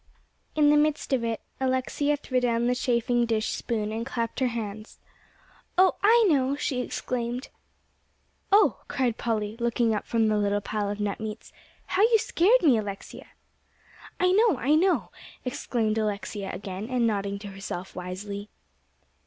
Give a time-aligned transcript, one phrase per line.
[0.55, 4.47] In the midst of it, Alexia threw down the chafing dish spoon, and clapped her
[4.47, 4.97] hands.
[5.77, 7.49] "Oh, I know!" she exclaimed.
[8.51, 11.53] "Oh," cried Polly, looking up from the little pile of nut meats,
[11.85, 13.27] "how you scared me, Alexia!"
[14.19, 15.11] "I know I know!"
[15.45, 18.49] exclaimed Alexia again, and nodding to herself wisely.